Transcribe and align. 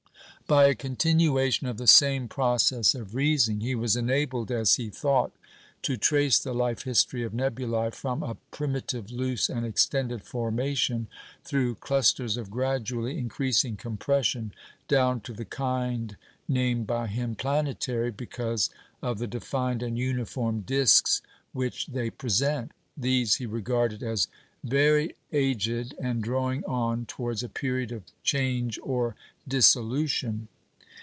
By 0.47 0.65
a 0.67 0.75
continuation 0.75 1.65
of 1.67 1.77
the 1.77 1.87
same 1.87 2.27
process 2.27 2.93
of 2.93 3.15
reasoning, 3.15 3.61
he 3.61 3.73
was 3.73 3.95
enabled 3.95 4.51
(as 4.51 4.75
he 4.75 4.89
thought) 4.89 5.31
to 5.83 5.95
trace 5.95 6.37
the 6.39 6.53
life 6.53 6.83
history 6.83 7.23
of 7.23 7.31
nebulæ 7.31 7.95
from 7.95 8.21
a 8.21 8.35
primitive 8.51 9.11
loose 9.11 9.47
and 9.47 9.65
extended 9.65 10.23
formation, 10.23 11.07
through 11.45 11.75
clusters 11.75 12.35
of 12.35 12.51
gradually 12.51 13.17
increasing 13.17 13.77
compression, 13.77 14.51
down 14.89 15.21
to 15.21 15.31
the 15.31 15.45
kind 15.45 16.17
named 16.49 16.85
by 16.85 17.07
him 17.07 17.33
"Planetary" 17.33 18.11
because 18.11 18.69
of 19.01 19.19
the 19.19 19.27
defined 19.27 19.81
and 19.81 19.97
uniform 19.97 20.63
discs 20.63 21.21
which 21.53 21.87
they 21.87 22.09
present. 22.09 22.73
These 22.97 23.35
he 23.35 23.45
regarded 23.45 24.03
as 24.03 24.27
"very 24.63 25.15
aged, 25.31 25.95
and 25.99 26.21
drawing 26.21 26.63
on 26.65 27.03
towards 27.07 27.41
a 27.41 27.49
period 27.49 27.91
of 27.91 28.03
change 28.21 28.77
or 28.83 29.15
dissolution." 29.47 30.47